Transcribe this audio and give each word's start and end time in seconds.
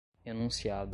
enunciado 0.25 0.89